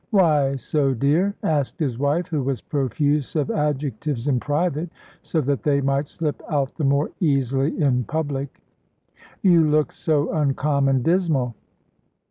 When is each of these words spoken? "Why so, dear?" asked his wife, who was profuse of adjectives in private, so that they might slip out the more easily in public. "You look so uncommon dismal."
"Why 0.09 0.55
so, 0.55 0.95
dear?" 0.95 1.35
asked 1.43 1.79
his 1.79 1.99
wife, 1.99 2.25
who 2.25 2.41
was 2.41 2.59
profuse 2.59 3.35
of 3.35 3.51
adjectives 3.51 4.27
in 4.27 4.39
private, 4.39 4.89
so 5.21 5.41
that 5.41 5.61
they 5.61 5.79
might 5.79 6.07
slip 6.07 6.41
out 6.49 6.73
the 6.73 6.83
more 6.83 7.11
easily 7.19 7.79
in 7.79 8.05
public. 8.05 8.63
"You 9.43 9.63
look 9.63 9.91
so 9.91 10.33
uncommon 10.33 11.03
dismal." 11.03 11.53